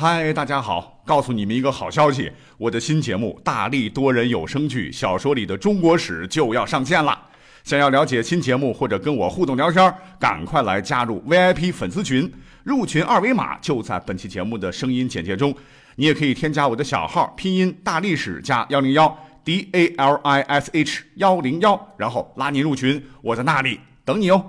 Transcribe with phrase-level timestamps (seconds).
[0.00, 1.02] 嗨，大家好！
[1.04, 7.20] 告诉你们一个好消息，我的新节目《大力多人有声剧小说里的中国史》就要上线了。
[7.64, 12.32] 想要了解新节目或者跟我互动聊天，赶快来加入 VIP 粉丝群，
[12.64, 15.54] 入群二维码就在本期节目的声音简介中。
[15.96, 19.14] 你也可以添加我的小号，拼音大历史加幺零幺
[19.44, 24.42] D A L I S H 幺零幺，然后拉你入群，我在那里等你哦。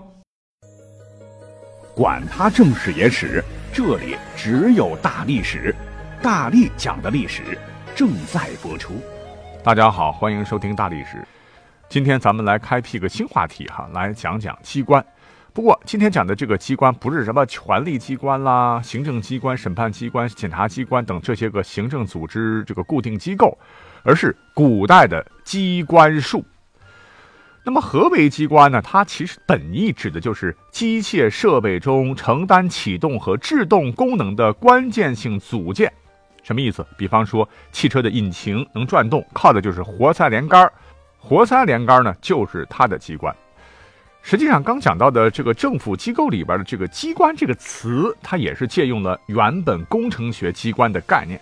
[1.93, 3.43] 管他正史野史，
[3.73, 5.73] 这里只有大历史，
[6.21, 7.57] 大力讲的历史
[7.95, 9.01] 正在播出。
[9.63, 11.25] 大家好，欢迎收听大历史。
[11.87, 15.03] 今天咱们来开辟个新话题哈，来讲讲机关。
[15.53, 23.57] 不过今天讲的这个机关不是什么权力机关啦、行政机关、审判机关、检察机关等这些个行政组织这个固定机构，
[24.03, 26.43] 而是古代的机关术。
[27.63, 28.81] 那么何为机关呢？
[28.81, 35.91] 它其实本意指的就是机械设备中承担启动和制动功能的关键性组件。
[36.41, 36.83] 什么意思？
[36.97, 40.71] 比方说汽车的引擎能转动，靠的就是活塞连杆
[41.19, 43.35] 活塞连杆呢，就是它的机关。
[44.23, 51.39] 实际上，刚讲到的这个政府机构里边的这个“机关”这个词，它也是借用了原本工程学机关的概念。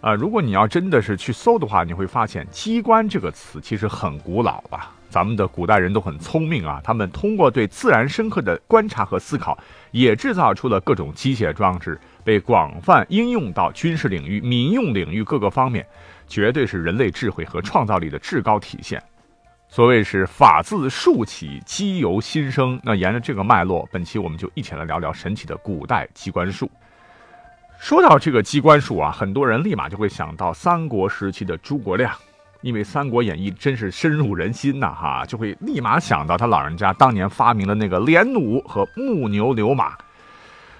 [0.00, 4.90] 啊，如果你要真的是去搜的话，你会发现“机关”这个词其实很古老了。
[5.10, 9.58] 咱们的古代人都很聪明啊，他们通过对自然深刻的观察和思考，
[9.90, 15.84] 也制造出了各种机械装置，被广泛应用到军事领域、民用领域各个方面。
[16.28, 19.02] 绝对是人类智慧和创造力的至高体现。
[19.68, 22.80] 所谓是法自术起，机由心生。
[22.84, 26.70] 那沿着这个脉络，本期我们就一起来聊聊神奇的古代机关术。
[27.80, 32.14] 说到这个机关术啊，很多人立马就会想到三国时期的诸葛亮，
[32.62, 39.96] 因为《三国演义》真是深入人心呐，哈，就会立马想到他老人家当年发明的那个连弩和木牛流马。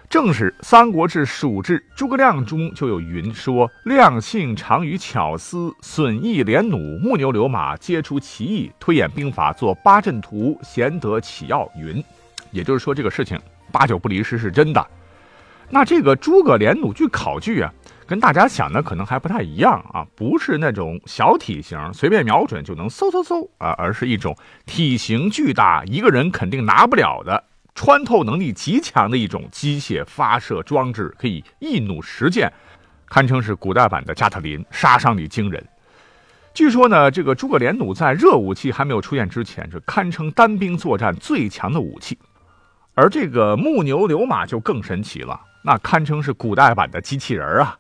[0.08, 12.02] 正是《三国志·蜀志·诸葛亮》中就有云说：“亮性长于巧思，损益连弩、木牛流马，皆出其意，推演兵法，作八阵图，贤得起要。”云，
[12.50, 13.40] 也就是说这个事情
[13.70, 14.84] 八九不离十是真的。
[15.68, 17.72] 那这个诸葛连弩据考据啊，
[18.10, 27.44] 跟大家想的可能还不太一样啊，不是那种小体型随便瞄准就能嗖嗖嗖啊，而是一种体型巨大，一个人肯定拿不了的。
[27.72, 32.52] 穿透能力极强的一种机械发射装置，可以一弩十箭，
[33.06, 35.64] 堪称是古代版的加特林，杀伤力惊人。
[36.52, 42.18] 据说呢，这个诸葛连弩在热武器还没有出现之前，是堪称单兵作战最强的武器。
[42.94, 47.76] 而这个木牛流马就更神奇了，那堪称是古代版的机器人啊。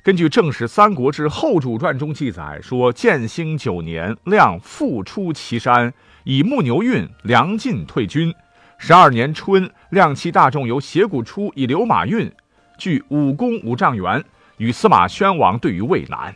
[0.00, 5.92] 根据《正史三国志后主传》中记载说，建兴九年，亮复出祁山，
[6.22, 8.32] 以木牛运粮尽退军。
[8.78, 12.30] 十二年春，亮其大众由斜谷出，以流马运，
[12.78, 14.24] 据武功五丈原，
[14.58, 16.34] 与司马宣王对于渭南。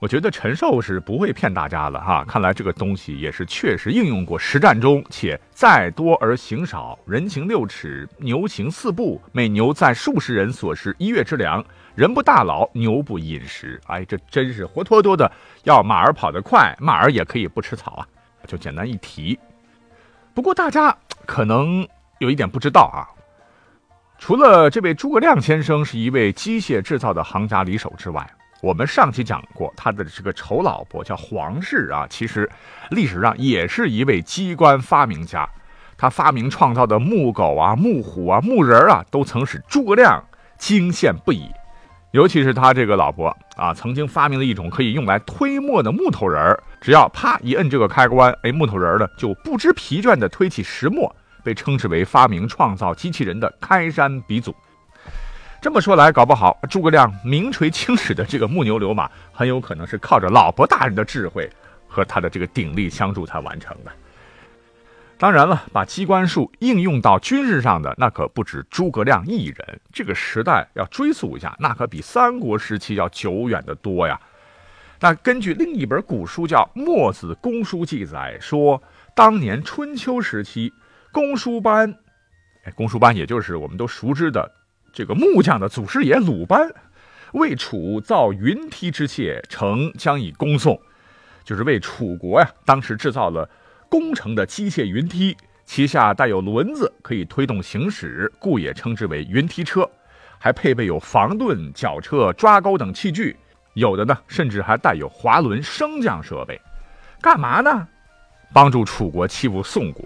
[0.00, 13.80] 我觉得陈寿是不会骗大家了哈，看来这个东西也是确实应用过实战中，且载多而行少，人行六尺，牛行四步，每牛载数十人所食一月之粮，人不大老，牛不饮食。
[13.86, 15.30] 哎，这真是活脱脱的
[15.62, 18.06] 要马儿跑得快，马儿也可以不吃草啊！
[18.46, 19.38] 就简单一提。
[20.32, 20.96] 不过大家。
[21.26, 21.88] 可能
[22.18, 23.08] 有一点不知道啊，
[24.18, 32.46] 除了这位诸葛亮先生是一位机械制造的行家里手之外，我们上期讲过他的这个丑老婆叫黄氏啊，其实
[32.90, 35.48] 历史上也是一位机关发明家，
[35.96, 40.22] 他发明创造的木狗啊、木虎啊、木人啊，都曾使诸葛亮
[40.58, 41.48] 惊羡不已。
[42.14, 54.54] 尤其是他这个老婆啊，曾经发明了一种可以用来推磨的木头人儿只要啪一摁这个开关，哎，木头人儿呢就不知疲倦地推起石磨，被称之为发明创造机器人的开山鼻祖。
[55.60, 61.50] 这么说来，搞不好诸葛亮名垂青史的这个木牛流马，很有可能是靠着老婆大人的智慧
[61.88, 63.90] 和他的这个鼎力相助才完成的。
[65.24, 69.80] 当然了，把机关术应用到军事上的那可不止诸葛亮一人。
[69.90, 74.20] 这个时代要追溯一下，那可比三国时期要久远的多呀。
[75.00, 78.82] 那根据另一本古书叫《墨子公书》记载说，
[79.16, 80.70] 当年春秋时期，
[81.10, 81.96] 公输班，
[82.64, 84.52] 哎，公输班也就是我们都熟知的
[84.92, 86.70] 这个木匠的祖师爷鲁班，
[87.32, 90.78] 为楚造云梯之械，成将以恭送，
[91.44, 93.48] 就是为楚国呀，当时制造了。
[93.94, 99.88] 工程的机械云梯，旗下带有轮子，可以推动行驶，故也称之为云梯车。
[100.36, 103.36] 还配备有防盾、绞车、抓钩等器具，
[103.74, 106.60] 有的呢，甚至还带有滑轮升降设备。
[107.20, 107.86] 干嘛呢？
[108.52, 110.04] 帮助楚国欺负宋国。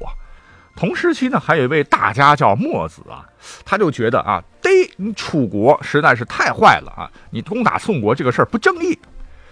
[0.76, 3.26] 同时期呢，还有一位大家叫墨子啊，
[3.64, 8.98] 他就觉得啊，嘚，你楚国实在是太坏了啊，你攻打宋国这个事儿不正义。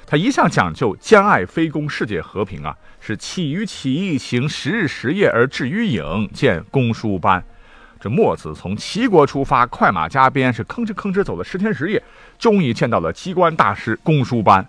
[0.06, 7.42] 他一向讲究兼爱非攻，世界和平啊，是起于起义，行十日十夜而至于郢，见公输班。
[7.98, 12.00] 这墨子从齐国出发，快马加鞭，是吭哧吭哧走了十天十夜，
[12.38, 14.64] 终于见到了机关大师公输班。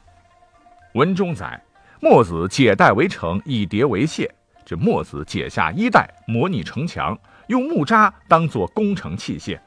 [0.94, 1.62] 文中载，
[2.00, 4.28] 墨子解带为城，以叠为械。
[4.66, 9.60] 这墨子解下衣带，模拟城墙，用木渣当作攻城器械。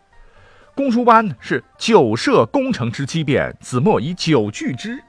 [0.75, 5.01] 公输班是九设攻城之机变，子墨以九拒之。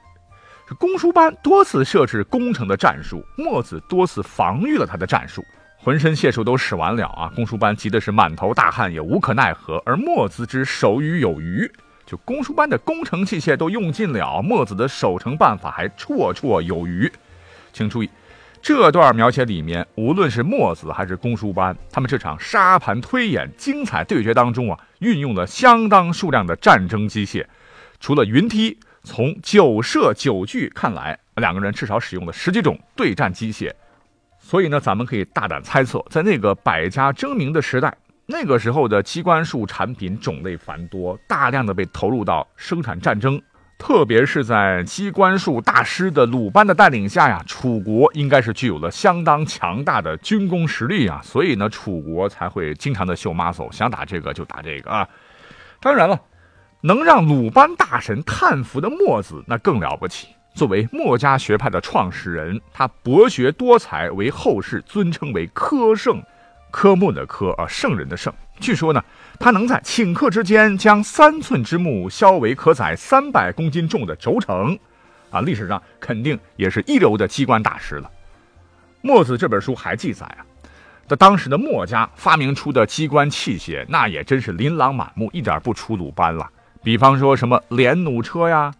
[0.74, 5.44] 公输班多次设置攻城的战术，墨子多次防御了他的战术，
[5.76, 7.30] 浑身解数都使完了啊！
[7.34, 9.82] 公输班急的是满头大汗，也无可奈何。
[9.84, 11.70] 而墨子之守于有余，
[12.06, 17.10] 就公输班的攻城器械都用尽了，墨子的守城办法还绰绰有余。
[17.72, 18.10] 请注意。
[18.62, 27.44] 这段描写里面，无论是墨子还是公输班，他们这场沙盘推演、精彩对决当中啊，运用了相当数量的战争机械。
[27.98, 33.72] 除了云梯，从九射九具看来，两个人至少使用了十几种对战机械。
[34.38, 37.94] 所以呢，咱们可以大胆猜测，在那个百家争鸣的时代，
[38.26, 43.40] 那个时候的机关术产品种类繁多，大量的被投入到生产战争。
[43.78, 55.08] 特别是在机关术大师的鲁班的带领下呀，楚国应该是具有了相当强大的军工实力啊，所以呢，楚国才会经常的秀 muscle，想打这个就打这个啊。
[55.80, 56.20] 当然了，
[56.84, 60.28] 能让鲁班大神叹服的墨子那更了不起。
[60.52, 66.22] 作为墨家学派的创始人，他博学多才，为后世尊称为科圣。
[66.72, 68.32] 科目的科啊，圣人的圣。
[68.58, 69.04] 据说呢，
[69.38, 74.76] 他能在顷刻之间将三寸之木削为可载三百公斤重的轴承，
[75.30, 78.10] 啊，历史上肯定也是一流的机关大师了。
[79.02, 80.40] 墨子这本书还记载啊，
[81.06, 86.50] 在当时的墨家发明出的机关器械，那也真是琳琅满目，一点不出鲁班了。
[86.82, 88.72] 比方说什么连弩车呀，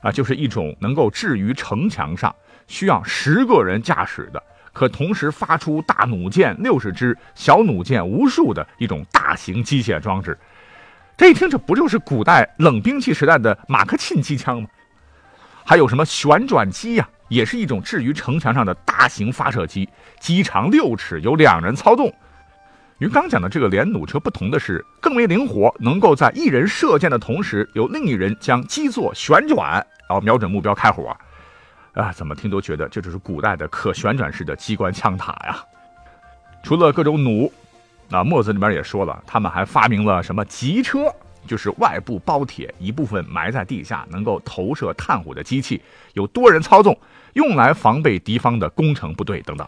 [0.00, 2.34] 啊，就是一种能够置于城墙上，
[2.66, 4.42] 需要十个人驾驶的。
[4.72, 10.38] 可同时发出大弩箭六十支、小弩箭无数的一种大型机械装置，
[11.16, 14.68] 这一听这不就是古代冷兵器时代的马克沁机枪吗？
[15.64, 19.88] 还有什么旋转机呀，也是一种置于城墙上的大型发射机，
[20.20, 22.12] 机长六尺，由两人操纵。
[23.00, 29.72] 与刚讲的这个连弩车不同的是，更为灵活，能够在一人射箭的同时，由另一人将机座旋转，
[30.06, 31.16] 然后瞄准目标开火。
[31.94, 35.64] 啊，怎么听都觉得这就是古代的可旋转式的机关枪塔呀！
[36.62, 37.50] 除了各种弩，
[38.06, 41.06] 那墨子里面也说了，他们还发明了什么急车，
[41.46, 45.80] 就是外部包铁，一部分埋在地下，能够投射炭火的机器，
[46.12, 46.94] 有多人操纵，
[47.32, 49.66] 用来防备敌方的攻城部队等等。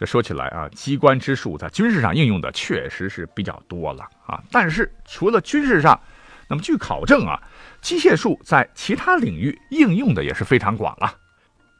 [0.00, 4.42] 这说起来啊，机关之术在军事上应用的确实是比较多了啊。
[4.50, 6.00] 但是除了军事上，
[6.48, 7.38] 那么据考证啊，
[7.82, 11.12] 机械术在其他领域应用的也是非常广啊。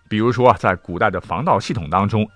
[0.06, 2.28] 比如说，在古代的防盗系统当中，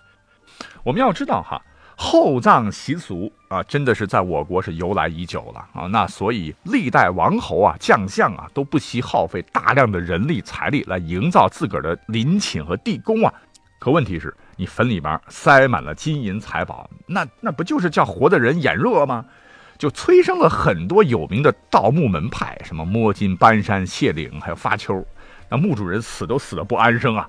[0.85, 1.61] 我们要知道哈，
[1.99, 5.87] 厚葬习俗啊，真的是在我国是由来已久了啊。
[5.89, 13.31] 那所以历代王侯啊、将相啊，都不惜耗费大量的人力财力来营造自个儿的陵寝和地宫啊。
[13.79, 19.25] 可问题是，你坟里边塞满了金银财宝，那那不就是叫活的人眼热吗？
[19.77, 25.05] 就催生了很多有名的盗墓门派，什么摸金搬山、卸岭，还有发丘，
[25.49, 27.29] 那墓主人死都死的不安生啊。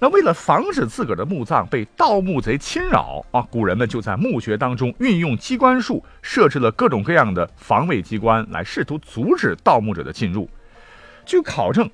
[0.00, 10.48] 那为了防止自个儿的墓葬被盗墓贼侵扰啊，古人们就在墓穴当中运用机关术，设置了各种各样的防卫机关，来试图阻止盗墓者的进入。
[11.26, 11.88] 据考证，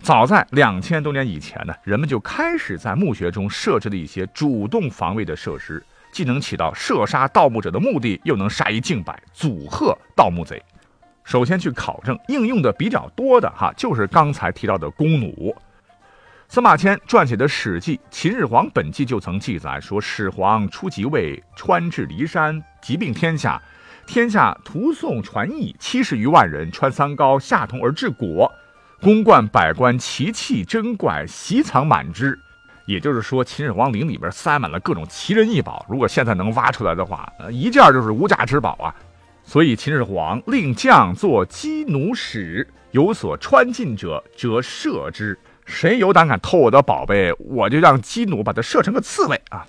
[0.00, 10.62] 早在两千多年以前呢，人们就开始在墓穴中设置了一些主动防卫的设施，既能起到射杀盗墓者的目的，又能杀一儆百，阻吓盗墓贼。
[11.24, 15.54] 首先去考证应用的比较多的哈，就是刚才提到的弓弩。
[16.48, 23.60] 司马迁撰写的《史记·秦始皇本纪》就曾记载说：“始皇初即位，穿至骊山，疾病天下，
[24.06, 28.48] 天下徒送传译七十余万人，穿三高，下同而治国，
[29.06, 32.36] 宫观百官奇器珍怪，席藏满之。”
[32.86, 38.92] 也就是说，秦始皇陵里边塞满了各种奇人异宝，如果现在能挖出来的话，呃，一件就是无价之宝啊。
[39.44, 45.38] 所以秦始皇令将作机弩使，有所穿进者，则射之。
[45.64, 49.64] 谁有胆敢偷我的宝贝，我就让机弩把它射成个刺猬啊！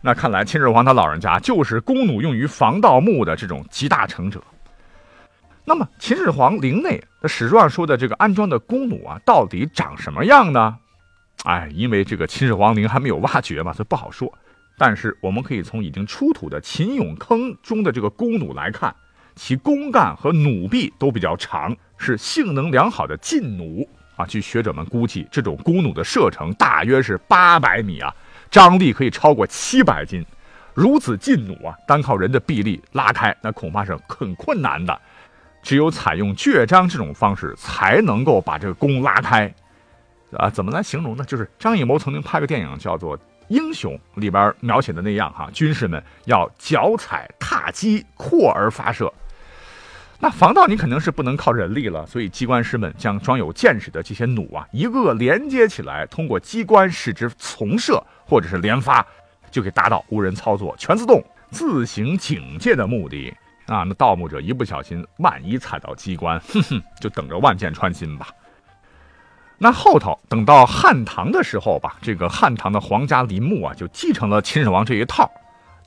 [0.00, 4.42] 那看来秦始皇他老人家就是弓弩用于防盗墓的这种集大成者。
[5.68, 10.78] 那么秦始皇陵内的史书上说的这个安装的弓弩啊，到底长什么样呢？
[11.44, 14.32] 哎，因为这个秦始皇陵还没有挖掘嘛，所以不好说。
[14.78, 18.96] 但是我们可以从已经出土的秦俑坑中的这个弓弩来看，
[19.36, 24.24] 其弓杆和弩臂都比较长，是性能良好的劲弩啊。
[24.24, 28.10] 据学者们估计，这种弓弩的射程大约是八百米啊，
[28.50, 30.24] 张力可以超过七百斤。
[30.72, 34.98] 如此劲弩啊，单靠人的臂力拉开，那恐怕是很困难的。
[35.62, 39.52] 只有采用倔张这种方式，才能够把这个弓拉开。
[40.36, 41.24] 啊，怎么来形容呢？
[41.24, 43.16] 就是张艺谋曾经拍个电影叫做
[43.48, 49.10] 《英雄》，里边描写的那样哈，军士们要脚踩踏机，扩而发射。
[50.20, 59.06] 那防盗你肯定是不能靠人力了，所以机关师们将装有箭矢的这些弩啊，一个个连接起来，通过机关使之从射或者是连发，
[59.50, 63.32] 就可以达到无人操作、全自动、自行警戒的目的
[63.68, 63.84] 啊。
[63.86, 68.26] 那盗墓者一不小心，万一踩到机关，哼哼，就等着万箭穿心吧。
[69.60, 75.30] 那后头等到汉唐的时候吧，这个汉唐的皇家陵墓啊，就继承了秦始皇这一套，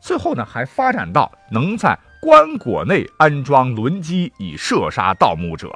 [0.01, 5.73] 最后呢还发展到能在棺椁内安装轮机以射杀盗墓者，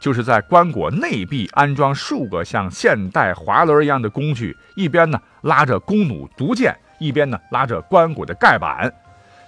[0.00, 8.92] 就是在棺椁内壁安装数个像现代滑轮一样的工具，一边呢拉着弓弩毒箭，一边呢拉着棺椁的盖板。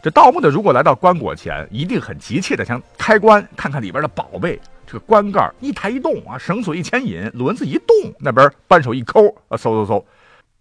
[0.05, 4.61] 这盗墓的如果来到棺椁前，一定很急切的想开棺看看里边的宝贝。
[4.87, 10.05] 这个棺盖一抬一动啊，绳索一牵引，轮子一动，那边扳手一抠啊，嗖嗖嗖，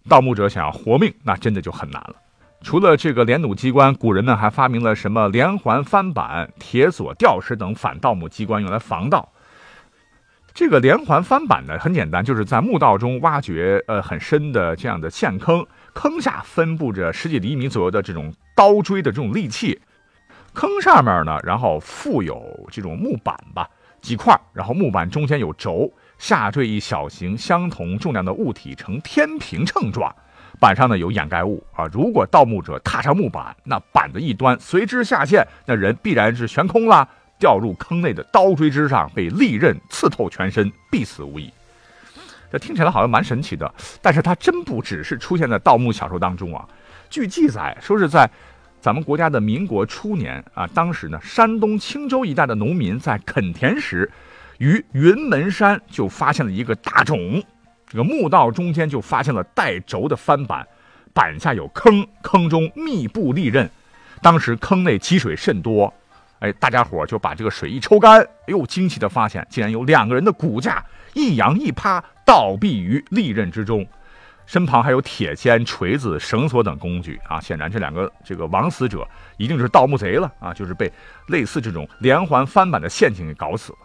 [0.08, 2.16] 盗墓者想要活命，那真的就很难了。
[2.62, 9.28] 除了这个连弩机关，古人们还发明了什么连环翻板、铁锁吊石等反盗墓机关，用来防盗。
[10.54, 19.80] 这个连环翻板呢，很简单，就是在墓道中挖掘呃很深的这样的陷坑，坑下分布着十几厘米左右的这种刀锥的这种利器，
[20.54, 23.70] 坑上面呢，然后附有这种木板吧。
[24.02, 30.14] 几块，然后木板中间有轴，下坠一小型相同重量的物体，呈天平秤状。
[30.60, 37.08] 板上呢有掩盖物啊，如果盗墓者踏上木板，那板的一端随之下陷，那人必然是悬空了，
[37.40, 41.50] 掉入坑内的刀锥之上，被利刃刺透全身，必死无疑。
[42.54, 46.64] 这听起来好像蛮神奇的，但是它真不只是出现在盗墓小说当中啊。
[47.10, 48.30] 据记载，说是在。
[48.80, 54.12] 咱们国家的民国初年啊，当时呢，山东青州一带的农民在垦田时，
[54.58, 57.42] 于云门山就发现了一个大冢，
[57.88, 60.68] 这个墓道中间就发现了带轴的翻板，
[61.14, 63.72] 板下有坑，坑中密布利刃。
[64.22, 65.94] 当时坑内积水甚多，
[66.40, 70.84] 哎，大家伙就把这个水一抽干，哎呦，惊奇的发现竟然有两个人的骨架
[71.14, 73.86] 一仰一趴倒毙于利刃之中。
[74.46, 77.40] 身旁还有铁锨、锤子、绳索等工具啊！
[77.40, 80.54] 显然，这两个这个枉死者一定是盗墓贼了啊！
[80.54, 80.92] 就是被
[81.28, 83.78] 类似这种连环翻板的陷阱给搞死了。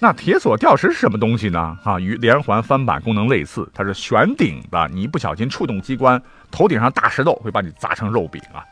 [0.00, 1.78] 那铁锁吊石是什么东西呢？
[1.84, 8.66] 啊，与连环翻板功能类似，它是悬顶的，你一不小心触动机关，头顶上大石头会把你砸成肉饼啊！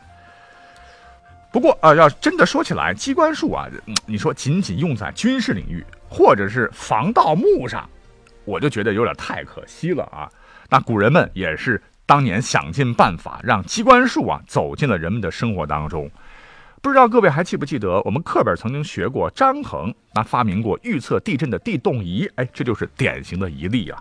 [1.53, 3.69] 不过啊，要真的说起来，机关术啊，
[4.07, 7.89] 你说仅仅用在军事领域或者是防盗墓上，
[8.47, 10.31] 我就觉得有点太可惜了啊！
[10.71, 16.11] 那古人们也是当年想尽办法让机关术啊走进了人们的生活当中。
[16.81, 24.01] 不知道各位还记不记得，我们课本曾经学过张衡，那发明过预测地震的地动仪，哎，这就是典型的一例啊。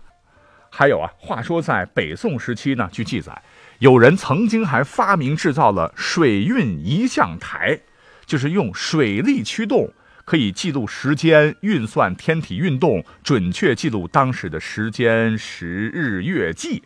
[0.69, 3.41] 还有啊，话说在北宋时期呢，据记载，
[3.79, 7.79] 有人曾经还发明制造了水运仪象台，
[8.25, 9.91] 就是用水力驱动。
[10.25, 16.83] 可以记录时间、运算天体运动，准确记录当时的时间、时日、月季，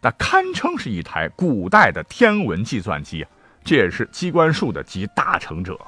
[0.00, 3.30] 那堪称是一台古代的天文计算机啊。
[3.62, 5.78] 这也是机关术的集大成者。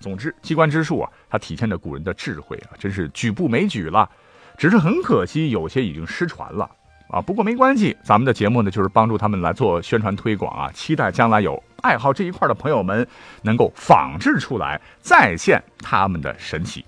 [0.00, 4.10] 总之，机关之术啊，它体现着古人的智慧啊，真是举步枚举了。
[4.58, 6.68] 只是很可惜，有些已经失传了。
[7.08, 10.72] 啊，不过没关系，咱们的节目呢，就是帮助他们来做宣传推广啊。
[10.72, 13.06] 期待将来有爱好这一块的朋友们
[13.42, 16.84] 能够仿制出来，再现他们的神奇。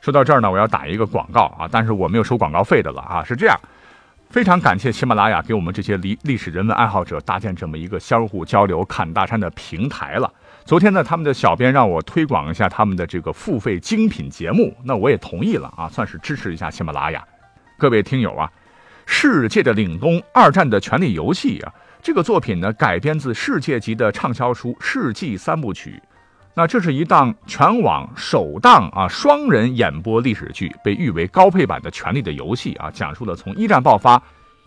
[0.00, 3.22] 说到这儿呢，我要打一个广告啊，但是我没有收广告费的了啊。
[3.26, 3.56] 是这样，
[4.30, 10.32] 非常感谢喜马拉雅给我们这些历历史人文爱好者搭建这么一个相互交流、侃大山的平台了。
[10.64, 17.24] 昨天呢，他们的小编让我推广一下他们的这个付费精品节目，那我也同意了啊，算是支持一下喜马拉雅。
[17.78, 18.50] 各位听友啊。
[19.04, 25.90] 世界的凛冬，二战的权力游戏啊，这个作品呢改编自世界级的畅销书《世纪三部曲》。
[26.52, 34.20] 那这是一档全网首档啊双人演播历史剧，被誉为高配版的《权力的游戏》啊，讲述了从一战爆发，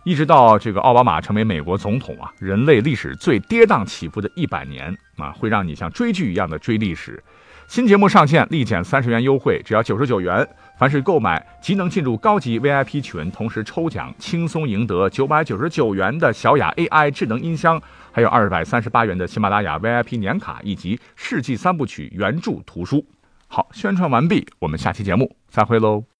[0.04, 7.22] 一直到这个奥巴马成为美国总统啊，人类历史最跌宕起伏的一百年啊，会让你像追剧一样的追历史。
[7.68, 10.46] 新节目上线立减三十元优惠，只要九十九元。
[10.78, 17.80] 凡是购买即能进入高级 VIP 群，同时抽奖，轻松赢得九百九十九元的小雅 AI 智能音箱，
[18.12, 23.04] 还有二百三十八元的喜马拉雅 VIP 年卡以及世纪三部曲原著图书。
[23.48, 26.15] 好，宣传完毕，我们下期节目再会喽。